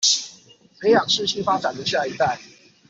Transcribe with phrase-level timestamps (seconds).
[0.79, 2.39] 培養適性發展的下一代